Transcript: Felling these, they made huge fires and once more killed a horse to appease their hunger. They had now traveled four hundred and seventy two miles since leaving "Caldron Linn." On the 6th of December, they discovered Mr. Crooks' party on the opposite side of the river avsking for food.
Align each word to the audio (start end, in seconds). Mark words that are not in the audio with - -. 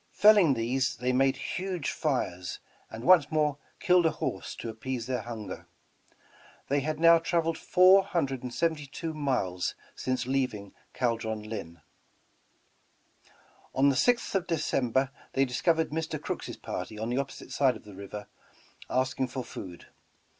Felling 0.13 0.55
these, 0.55 0.95
they 0.95 1.13
made 1.13 1.35
huge 1.37 1.91
fires 1.91 2.57
and 2.89 3.03
once 3.03 3.29
more 3.31 3.59
killed 3.79 4.07
a 4.07 4.09
horse 4.09 4.55
to 4.55 4.67
appease 4.67 5.05
their 5.05 5.21
hunger. 5.21 5.67
They 6.69 6.79
had 6.79 6.99
now 6.99 7.19
traveled 7.19 7.55
four 7.55 8.03
hundred 8.03 8.41
and 8.41 8.51
seventy 8.51 8.87
two 8.87 9.13
miles 9.13 9.75
since 9.95 10.25
leaving 10.25 10.73
"Caldron 10.95 11.43
Linn." 11.43 11.81
On 13.75 13.89
the 13.89 13.95
6th 13.95 14.33
of 14.33 14.47
December, 14.47 15.11
they 15.33 15.45
discovered 15.45 15.91
Mr. 15.91 16.19
Crooks' 16.19 16.55
party 16.57 16.97
on 16.97 17.09
the 17.09 17.19
opposite 17.19 17.51
side 17.51 17.75
of 17.75 17.83
the 17.83 17.93
river 17.93 18.25
avsking 18.89 19.29
for 19.29 19.43
food. 19.43 19.85